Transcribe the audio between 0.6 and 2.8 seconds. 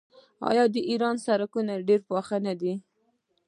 د ایران سړکونه ډیر پاخه نه دي؟